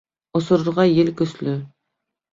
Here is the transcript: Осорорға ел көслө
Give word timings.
Осорорға 0.39 0.87
ел 0.93 1.13
көслө 1.23 1.57